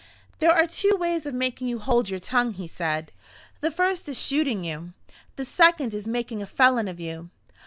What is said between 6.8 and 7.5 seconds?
of you.